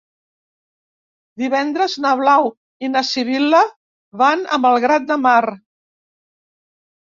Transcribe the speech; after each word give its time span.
Divendres 1.41 1.97
na 2.05 2.13
Blau 2.21 2.49
i 2.87 2.89
na 2.95 3.05
Sibil·la 3.11 3.61
van 4.25 4.43
a 4.57 4.61
Malgrat 4.67 5.09
de 5.15 5.21
Mar. 5.29 5.39